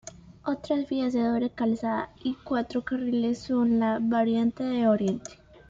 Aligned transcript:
Otras 0.45 0.89
vías 0.89 1.13
de 1.13 1.21
doble 1.21 1.51
calzada 1.51 2.09
y 2.23 2.33
cuatro 2.33 2.83
carriles 2.83 3.37
son 3.37 3.77
la 3.79 3.99
Variante 4.01 4.63
de 4.63 4.87
Oriente. 4.87 5.37